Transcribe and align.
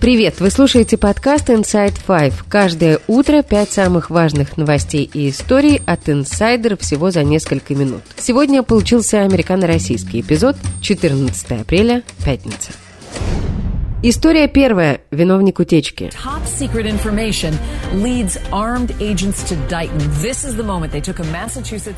Привет! 0.00 0.40
Вы 0.40 0.50
слушаете 0.50 0.98
подкаст 0.98 1.48
Inside 1.48 1.94
Five. 2.06 2.34
Каждое 2.48 3.00
утро 3.06 3.42
пять 3.42 3.70
самых 3.70 4.10
важных 4.10 4.58
новостей 4.58 5.08
и 5.12 5.30
историй 5.30 5.80
от 5.86 6.10
инсайдера 6.10 6.76
всего 6.76 7.10
за 7.10 7.24
несколько 7.24 7.74
минут. 7.74 8.02
Сегодня 8.18 8.62
получился 8.62 9.22
американо-российский 9.22 10.20
эпизод, 10.20 10.56
14 10.82 11.62
апреля, 11.62 12.02
пятница. 12.24 12.72
История 14.08 14.46
первая. 14.46 15.00
Виновник 15.10 15.58
утечки. 15.58 16.12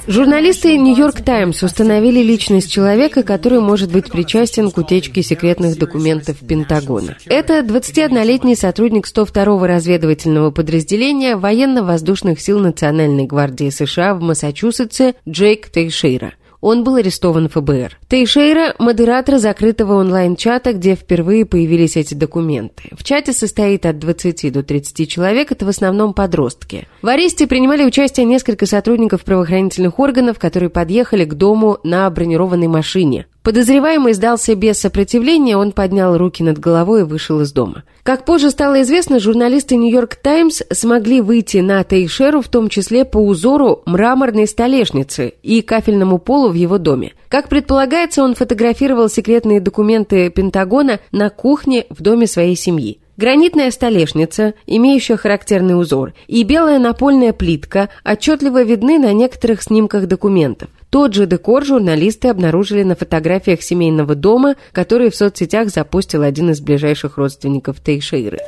Журналисты 0.07 0.79
«Нью-Йорк 0.79 1.21
Таймс» 1.21 1.63
установили 1.63 2.23
личность 2.23 2.73
человека, 2.73 3.23
который 3.23 3.61
может 3.61 3.93
быть 3.93 4.11
причастен 4.11 4.71
к 4.71 4.79
утечке 4.79 5.23
секретных 5.23 5.79
документов 5.79 6.39
Пентагона. 6.39 7.19
Это 7.27 7.61
21-летний 7.61 8.55
сотрудник 8.55 9.07
102-го 9.07 9.67
разведывательного 9.67 10.51
подразделения 10.51 11.37
военно-воздушных 11.37 12.41
сил 12.41 12.59
Национальной 12.59 13.27
гвардии 13.27 13.69
США 13.69 14.15
в 14.15 14.23
Массачусетсе 14.23 15.15
Джейк 15.29 15.69
Тейшейра. 15.69 16.33
Он 16.61 16.83
был 16.83 16.97
арестован 16.97 17.49
ФБР. 17.49 17.99
Тейшейра– 18.09 18.75
модератор 18.79 19.39
закрытого 19.39 19.95
онлайн-чата, 19.95 20.73
где 20.73 20.97
впервые 20.97 21.47
появились 21.47 21.97
эти 21.97 22.15
документы. 22.15 22.91
В 22.93 23.05
чате 23.05 23.33
состоит 23.33 23.87
от 23.87 23.99
20 23.99 24.53
до 24.53 24.63
30 24.63 25.09
человек, 25.09 25.53
это 25.53 25.65
в 25.65 25.69
основном 25.69 26.15
подростки. 26.15 26.89
В 27.03 27.07
аресте 27.07 27.47
принимали 27.47 27.85
участие 27.85 28.27
несколько 28.27 28.67
сотрудников 28.67 29.23
правоохранительных 29.23 30.01
органов, 30.01 30.39
которые 30.39 30.71
подъехали 30.71 31.25
к 31.25 31.35
дому 31.35 31.79
на 31.85 32.11
бронированной 32.11 32.69
машине. 32.69 33.27
Подозреваемый 33.43 34.13
сдался 34.13 34.55
без 34.55 34.79
сопротивления, 34.79 35.57
он 35.57 35.73
поднял 35.73 36.19
руки 36.19 36.43
над 36.43 36.59
головой 36.59 37.01
и 37.01 37.05
вышел 37.05 37.41
из 37.41 37.53
дома. 37.53 37.85
Как 38.03 38.25
позже 38.25 38.51
стало 38.51 38.83
известно, 38.83 39.21
журналисты 39.21 39.77
«Нью-Йорк 39.77 40.17
Таймс» 40.17 40.63
смогли 40.71 41.21
выйти 41.21 41.59
на 41.59 41.83
Тейшеру, 41.85 42.43
в 42.43 42.49
том 42.49 42.69
числе 42.69 43.05
по 43.05 43.19
узору 43.19 43.83
мраморной 43.87 44.47
столешницы 44.47 45.35
и 45.43 45.63
кафельному 45.63 46.19
полу 46.19 46.51
в 46.51 46.55
его 46.55 46.79
доме. 46.79 47.13
Как 47.29 47.49
предполагается, 47.49 48.23
он 48.23 48.35
фотографировал 48.35 49.09
секретные 49.09 49.61
документы 49.61 50.31
Пентагона 50.31 51.01
на 51.13 51.31
кухне 51.31 51.87
в 51.91 52.03
доме 52.03 52.27
своей 52.27 52.57
семьи. 52.57 53.01
Гранитная 53.19 53.73
столешница, 53.73 54.55
имеющая 54.67 55.17
характерный 55.17 55.79
узор, 55.79 56.13
и 56.29 56.45
белая 56.45 56.79
напольная 56.79 57.33
плитка 57.33 57.89
отчетливо 58.05 58.63
видны 58.63 58.99
на 58.99 59.13
некоторых 59.13 59.61
снимках 59.61 60.07
документов. 60.07 60.71
Тот 60.91 61.13
же 61.13 61.27
декор 61.27 61.65
журналисты 61.67 62.29
обнаружили 62.29 62.83
на 62.83 62.97
фотографиях 62.97 63.61
семейного 63.63 64.15
дома, 64.15 64.57
который 64.73 65.11
в 65.11 65.17
соцсетях 65.17 65.69
запустил 65.69 66.23
один 66.23 66.51
из 66.51 66.61
ближайших 66.61 67.19
родственников 67.19 67.81
Тейшейры. 67.81 68.39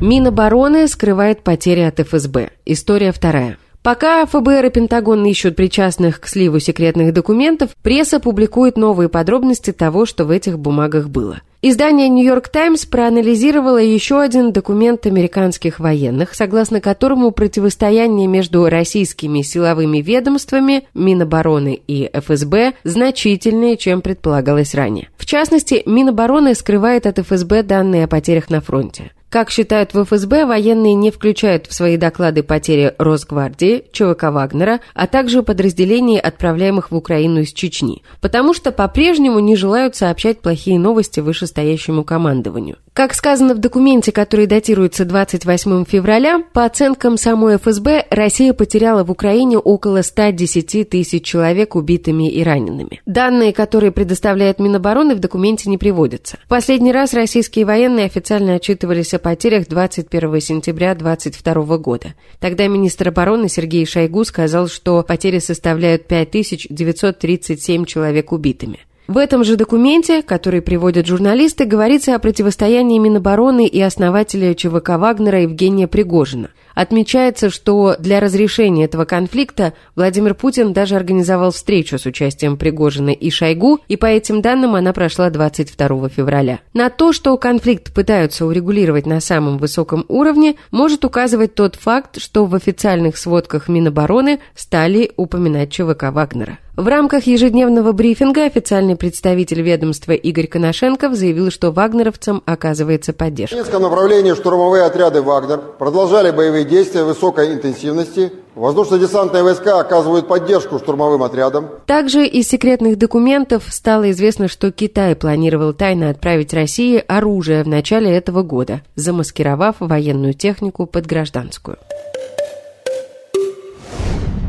Минобороны 0.00 0.88
скрывает 0.88 1.42
потери 1.42 1.80
от 1.80 2.00
ФСБ. 2.00 2.50
История 2.64 3.12
вторая. 3.12 3.58
Пока 3.82 4.26
ФБР 4.26 4.66
и 4.66 4.70
Пентагон 4.70 5.24
ищут 5.26 5.56
причастных 5.56 6.20
к 6.20 6.26
сливу 6.26 6.58
секретных 6.58 7.12
документов, 7.12 7.70
пресса 7.82 8.18
публикует 8.18 8.76
новые 8.76 9.08
подробности 9.08 9.72
того, 9.72 10.06
что 10.06 10.24
в 10.24 10.30
этих 10.30 10.58
бумагах 10.58 11.08
было. 11.08 11.40
Издание 11.62 12.08
«Нью-Йорк 12.10 12.48
Таймс» 12.48 12.84
проанализировало 12.84 13.78
еще 13.78 14.20
один 14.20 14.52
документ 14.52 15.06
американских 15.06 15.80
военных, 15.80 16.34
согласно 16.34 16.82
которому 16.82 17.30
противостояние 17.30 18.26
между 18.26 18.68
российскими 18.68 19.40
силовыми 19.40 19.98
ведомствами, 19.98 20.86
Минобороны 20.92 21.80
и 21.86 22.10
ФСБ 22.12 22.74
значительнее, 22.84 23.78
чем 23.78 24.02
предполагалось 24.02 24.74
ранее. 24.74 25.08
В 25.16 25.24
частности, 25.24 25.82
Минобороны 25.86 26.54
скрывает 26.54 27.06
от 27.06 27.18
ФСБ 27.18 27.62
данные 27.62 28.04
о 28.04 28.08
потерях 28.08 28.50
на 28.50 28.60
фронте. 28.60 29.12
Как 29.28 29.50
считают 29.50 29.92
в 29.92 30.04
ФСБ, 30.04 30.46
военные 30.46 30.94
не 30.94 31.10
включают 31.10 31.66
в 31.66 31.74
свои 31.74 31.96
доклады 31.96 32.42
потери 32.42 32.94
Росгвардии, 32.98 33.84
ЧВК 33.92 34.24
Вагнера, 34.24 34.80
а 34.94 35.06
также 35.08 35.42
подразделений, 35.42 36.20
отправляемых 36.20 36.92
в 36.92 36.96
Украину 36.96 37.40
из 37.40 37.52
Чечни, 37.52 38.02
потому 38.20 38.54
что 38.54 38.70
по-прежнему 38.70 39.40
не 39.40 39.56
желают 39.56 39.96
сообщать 39.96 40.40
плохие 40.40 40.78
новости 40.78 41.18
вышестоящему 41.20 42.04
командованию. 42.04 42.76
Как 42.96 43.12
сказано 43.12 43.54
в 43.54 43.58
документе, 43.58 44.10
который 44.10 44.46
датируется 44.46 45.04
28 45.04 45.84
февраля, 45.84 46.42
по 46.54 46.64
оценкам 46.64 47.18
самой 47.18 47.58
ФСБ, 47.58 48.06
Россия 48.08 48.54
потеряла 48.54 49.04
в 49.04 49.10
Украине 49.10 49.58
около 49.58 50.00
110 50.00 50.88
тысяч 50.88 51.22
человек 51.22 51.76
убитыми 51.76 52.30
и 52.30 52.42
ранеными. 52.42 53.02
Данные, 53.04 53.52
которые 53.52 53.92
предоставляет 53.92 54.60
Минобороны, 54.60 55.14
в 55.14 55.18
документе 55.18 55.68
не 55.68 55.76
приводятся. 55.76 56.38
В 56.46 56.48
последний 56.48 56.90
раз 56.90 57.12
российские 57.12 57.66
военные 57.66 58.06
официально 58.06 58.54
отчитывались 58.54 59.12
о 59.12 59.18
потерях 59.18 59.68
21 59.68 60.40
сентября 60.40 60.94
2022 60.94 61.76
года. 61.76 62.14
Тогда 62.40 62.66
министр 62.66 63.08
обороны 63.08 63.50
Сергей 63.50 63.84
Шойгу 63.84 64.24
сказал, 64.24 64.68
что 64.68 65.02
потери 65.02 65.40
составляют 65.40 66.06
5937 66.06 67.84
человек 67.84 68.32
убитыми. 68.32 68.78
В 69.08 69.18
этом 69.18 69.44
же 69.44 69.56
документе, 69.56 70.20
который 70.20 70.60
приводят 70.60 71.06
журналисты, 71.06 71.64
говорится 71.64 72.16
о 72.16 72.18
противостоянии 72.18 72.98
Минобороны 72.98 73.64
и 73.66 73.80
основателя 73.80 74.52
ЧВК 74.52 74.90
Вагнера 74.98 75.42
Евгения 75.42 75.86
Пригожина. 75.86 76.50
Отмечается, 76.76 77.48
что 77.48 77.96
для 77.98 78.20
разрешения 78.20 78.84
этого 78.84 79.06
конфликта 79.06 79.72
Владимир 79.96 80.34
Путин 80.34 80.74
даже 80.74 80.94
организовал 80.94 81.50
встречу 81.50 81.98
с 81.98 82.04
участием 82.04 82.58
Пригожина 82.58 83.08
и 83.08 83.30
Шойгу, 83.30 83.80
и 83.88 83.96
по 83.96 84.04
этим 84.04 84.42
данным 84.42 84.74
она 84.74 84.92
прошла 84.92 85.30
22 85.30 86.10
февраля. 86.10 86.60
На 86.74 86.90
то, 86.90 87.14
что 87.14 87.34
конфликт 87.38 87.94
пытаются 87.94 88.44
урегулировать 88.44 89.06
на 89.06 89.20
самом 89.20 89.56
высоком 89.56 90.04
уровне, 90.08 90.56
может 90.70 91.06
указывать 91.06 91.54
тот 91.54 91.76
факт, 91.76 92.20
что 92.20 92.44
в 92.44 92.54
официальных 92.54 93.16
сводках 93.16 93.68
Минобороны 93.68 94.40
стали 94.54 95.12
упоминать 95.16 95.72
ЧВК 95.72 96.12
Вагнера. 96.12 96.58
В 96.76 96.88
рамках 96.88 97.26
ежедневного 97.26 97.92
брифинга 97.92 98.44
официальный 98.44 98.96
представитель 98.96 99.62
ведомства 99.62 100.12
Игорь 100.12 100.46
Коношенков 100.46 101.14
заявил, 101.14 101.50
что 101.50 101.72
вагнеровцам 101.72 102.42
оказывается 102.44 103.14
поддержка. 103.14 103.54
В 103.54 103.58
Донецком 103.60 103.80
направлении 103.80 104.34
штурмовые 104.34 104.84
отряды 104.84 105.22
«Вагнер» 105.22 105.58
продолжали 105.78 106.32
боевые 106.32 106.65
действия 106.66 107.04
высокой 107.04 107.54
интенсивности. 107.54 108.32
Воздушно-десантные 108.54 109.42
войска 109.42 109.80
оказывают 109.80 110.28
поддержку 110.28 110.78
штурмовым 110.78 111.22
отрядам. 111.22 111.68
Также 111.86 112.26
из 112.26 112.48
секретных 112.48 112.96
документов 112.98 113.64
стало 113.68 114.10
известно, 114.10 114.48
что 114.48 114.72
Китай 114.72 115.14
планировал 115.14 115.72
тайно 115.72 116.10
отправить 116.10 116.54
России 116.54 117.02
оружие 117.06 117.62
в 117.64 117.68
начале 117.68 118.10
этого 118.10 118.42
года, 118.42 118.82
замаскировав 118.94 119.76
военную 119.80 120.34
технику 120.34 120.86
под 120.86 121.06
гражданскую. 121.06 121.78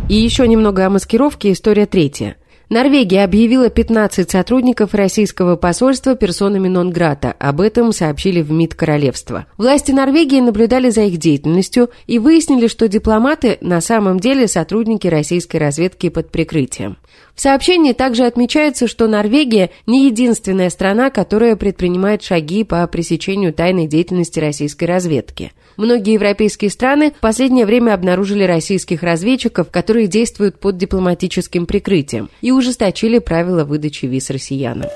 И 0.09 0.15
еще 0.15 0.47
немного 0.47 0.85
о 0.85 0.89
маскировке, 0.89 1.51
история 1.51 1.85
третья. 1.85 2.37
Норвегия 2.69 3.23
объявила 3.23 3.69
15 3.69 4.29
сотрудников 4.29 4.93
российского 4.93 5.55
посольства 5.55 6.15
персонами 6.15 6.67
нон-грата. 6.67 7.33
Об 7.39 7.61
этом 7.61 7.93
сообщили 7.93 8.41
в 8.41 8.51
МИД 8.51 8.75
Королевства. 8.75 9.45
Власти 9.55 9.93
Норвегии 9.93 10.41
наблюдали 10.41 10.89
за 10.89 11.03
их 11.03 11.15
деятельностью 11.15 11.89
и 12.07 12.19
выяснили, 12.19 12.67
что 12.67 12.89
дипломаты 12.89 13.57
на 13.61 13.79
самом 13.79 14.19
деле 14.19 14.49
сотрудники 14.49 15.07
российской 15.07 15.57
разведки 15.57 16.09
под 16.09 16.29
прикрытием. 16.29 16.97
В 17.35 17.41
сообщении 17.41 17.93
также 17.93 18.25
отмечается, 18.25 18.87
что 18.87 19.07
Норвегия 19.07 19.69
не 19.85 20.07
единственная 20.07 20.69
страна, 20.69 21.09
которая 21.09 21.55
предпринимает 21.55 22.21
шаги 22.21 22.65
по 22.65 22.85
пресечению 22.87 23.53
тайной 23.53 23.87
деятельности 23.87 24.39
российской 24.39 24.85
разведки. 24.85 25.53
Многие 25.77 26.13
европейские 26.13 26.71
страны 26.71 27.13
в 27.15 27.21
последнее 27.21 27.67
время 27.67 27.93
обнаружили 27.93 28.43
российских 28.43 29.03
разведчиков, 29.03 29.69
которые 29.69 30.07
действуют 30.07 30.59
под 30.59 30.77
дипломатическим 30.77 31.67
прикрытием 31.67 32.29
и 32.41 32.51
ужесточили 32.57 33.19
правила 33.19 33.63
выдачи 33.63 34.05
виз 34.05 34.29
россиянам. 34.29 34.89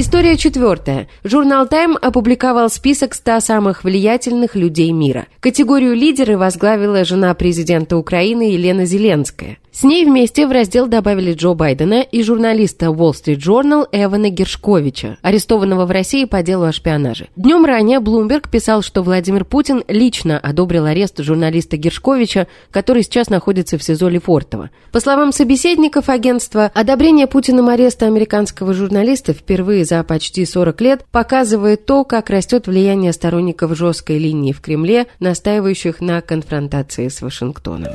История 0.00 0.36
четвертая. 0.36 1.08
Журнал 1.24 1.66
Time 1.66 1.96
опубликовал 2.00 2.70
список 2.70 3.14
100 3.14 3.40
самых 3.40 3.82
влиятельных 3.82 4.54
людей 4.54 4.92
мира. 4.92 5.26
Категорию 5.40 5.94
лидеры 5.94 6.38
возглавила 6.38 7.04
жена 7.04 7.34
президента 7.34 7.96
Украины 7.96 8.52
Елена 8.52 8.84
Зеленская. 8.84 9.58
С 9.78 9.84
ней 9.84 10.04
вместе 10.04 10.44
в 10.44 10.50
раздел 10.50 10.88
добавили 10.88 11.34
Джо 11.34 11.54
Байдена 11.54 12.02
и 12.02 12.24
журналиста 12.24 12.86
Wall 12.86 13.12
Street 13.12 13.36
Journal 13.36 13.86
Эвана 13.92 14.28
Гершковича, 14.28 15.18
арестованного 15.22 15.86
в 15.86 15.92
России 15.92 16.24
по 16.24 16.42
делу 16.42 16.64
о 16.64 16.72
шпионаже. 16.72 17.28
Днем 17.36 17.64
ранее 17.64 18.00
Bloomberg 18.00 18.50
писал, 18.50 18.82
что 18.82 19.04
Владимир 19.04 19.44
Путин 19.44 19.84
лично 19.86 20.36
одобрил 20.36 20.86
арест 20.86 21.20
журналиста 21.20 21.76
Гершковича, 21.76 22.48
который 22.72 23.04
сейчас 23.04 23.30
находится 23.30 23.78
в 23.78 23.84
СИЗО 23.84 24.08
Лефортово. 24.08 24.70
По 24.90 24.98
словам 24.98 25.30
собеседников 25.30 26.08
агентства, 26.08 26.72
одобрение 26.74 27.28
Путиным 27.28 27.68
ареста 27.68 28.06
американского 28.06 28.74
журналиста 28.74 29.32
впервые 29.32 29.84
за 29.84 30.02
почти 30.02 30.44
40 30.44 30.80
лет 30.80 31.04
показывает 31.12 31.86
то, 31.86 32.02
как 32.02 32.30
растет 32.30 32.66
влияние 32.66 33.12
сторонников 33.12 33.76
жесткой 33.76 34.18
линии 34.18 34.50
в 34.50 34.60
Кремле, 34.60 35.06
настаивающих 35.20 36.00
на 36.00 36.20
конфронтации 36.20 37.06
с 37.06 37.22
Вашингтоном. 37.22 37.92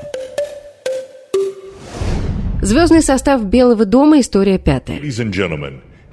Звездный 2.63 3.01
состав 3.01 3.44
Белого 3.44 3.83
дома. 3.83 4.21
История 4.21 4.57
пятая. 4.57 5.00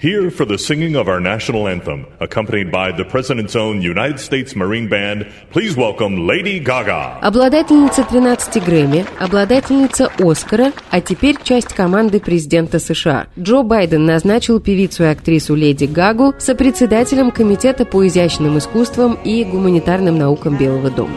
Here 0.02 0.30
for 0.30 0.46
the 0.46 0.56
singing 0.56 0.96
of 0.96 1.08
our 1.08 1.20
national 1.20 1.68
anthem, 1.68 2.06
accompanied 2.20 2.72
by 2.72 2.90
the 2.90 3.04
President's 3.04 3.54
own 3.54 3.82
United 3.82 4.18
States 4.18 4.56
Marine 4.56 4.88
Band, 4.88 5.26
please 5.52 5.76
welcome 5.76 6.26
Lady 6.26 6.58
Gaga. 6.58 7.18
Обладательница 7.20 8.02
13 8.02 8.64
Грэмми, 8.64 9.04
обладательница 9.20 10.10
Оскара, 10.18 10.72
а 10.90 11.00
теперь 11.02 11.36
часть 11.44 11.74
команды 11.74 12.18
президента 12.18 12.78
США. 12.78 13.26
Джо 13.38 13.62
Байден 13.62 14.06
назначил 14.06 14.58
певицу 14.58 15.04
и 15.04 15.06
актрису 15.08 15.54
Леди 15.54 15.84
Гагу 15.84 16.34
сопредседателем 16.38 17.30
Комитета 17.30 17.84
по 17.84 18.06
изящным 18.06 18.56
искусствам 18.56 19.18
и 19.22 19.44
гуманитарным 19.44 20.16
наукам 20.16 20.56
Белого 20.56 20.90
дома. 20.90 21.14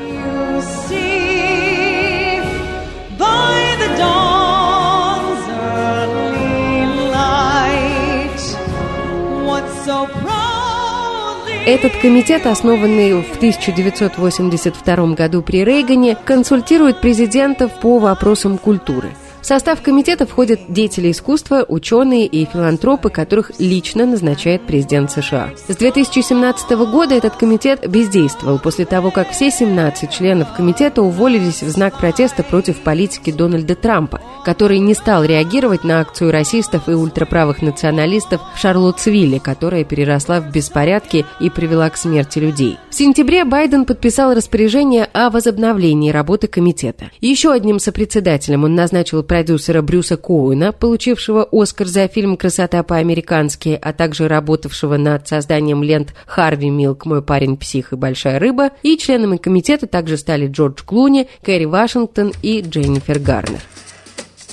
Этот 11.65 11.95
комитет, 12.01 12.45
основанный 12.45 13.21
в 13.21 13.35
1982 13.37 15.07
году 15.15 15.41
при 15.41 15.63
Рейгане, 15.63 16.15
консультирует 16.15 16.99
президентов 17.01 17.79
по 17.79 17.99
вопросам 17.99 18.57
культуры– 18.57 19.11
в 19.43 19.45
состав 19.45 19.81
комитета 19.81 20.25
входят 20.25 20.61
деятели 20.69 21.11
искусства, 21.11 21.65
ученые 21.67 22.27
и 22.27 22.45
филантропы, 22.45 23.09
которых 23.09 23.51
лично 23.59 24.05
назначает 24.05 24.61
президент 24.65 25.11
США. 25.11 25.49
С 25.67 25.75
2017 25.75 26.71
года 26.89 27.13
этот 27.13 27.35
комитет 27.35 27.85
бездействовал 27.89 28.57
после 28.57 28.85
того, 28.85 29.11
как 29.11 29.31
все 29.31 29.51
17 29.51 30.09
членов 30.09 30.53
комитета 30.55 31.01
уволились 31.01 31.61
в 31.61 31.69
знак 31.69 31.97
протеста 31.97 32.41
против 32.41 32.79
политики 32.79 33.33
Дональда 33.33 33.75
Трампа, 33.75 34.21
который 34.45 34.79
не 34.79 34.93
стал 34.93 35.25
реагировать 35.25 35.83
на 35.83 35.99
акцию 35.99 36.31
расистов 36.31 36.87
и 36.87 36.93
ультраправых 36.93 37.61
националистов 37.61 38.39
в 38.55 38.57
Шарлоттсвилле, 38.57 39.41
которая 39.41 39.83
переросла 39.83 40.39
в 40.39 40.53
беспорядки 40.53 41.25
и 41.41 41.49
привела 41.49 41.89
к 41.89 41.97
смерти 41.97 42.39
людей. 42.39 42.77
В 42.89 42.95
сентябре 42.95 43.43
Байден 43.43 43.83
подписал 43.83 44.33
распоряжение 44.33 45.09
о 45.11 45.29
возобновлении 45.29 46.11
работы 46.11 46.47
комитета. 46.47 47.11
Еще 47.19 47.51
одним 47.51 47.79
сопредседателем 47.79 48.63
он 48.63 48.73
назначил 48.73 49.21
продюсера 49.33 49.81
Брюса 49.81 50.15
Коуэна, 50.15 50.73
получившего 50.73 51.47
Оскар 51.51 51.87
за 51.87 52.07
фильм 52.07 52.37
«Красота 52.37 52.83
по-американски», 52.83 53.79
а 53.81 53.91
также 53.91 54.27
работавшего 54.27 54.95
над 54.97 55.27
созданием 55.27 55.81
лент 55.81 56.13
«Харви 56.27 56.69
Милк. 56.69 57.07
Мой 57.07 57.23
парень 57.23 57.57
псих 57.57 57.93
и 57.93 57.95
большая 57.95 58.37
рыба», 58.37 58.69
и 58.83 58.95
членами 58.95 59.37
комитета 59.37 59.87
также 59.87 60.17
стали 60.17 60.45
Джордж 60.45 60.83
Клуни, 60.85 61.27
Кэрри 61.41 61.65
Вашингтон 61.65 62.31
и 62.43 62.61
Дженнифер 62.61 63.17
Гарнер. 63.17 63.61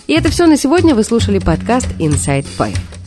И 0.07 0.15
это 0.15 0.31
все 0.31 0.47
на 0.47 0.57
сегодня. 0.57 0.95
Вы 0.95 1.05
слушали 1.05 1.41
подкаст 1.41 1.89
Inside 1.99 2.47
Five. 2.59 3.00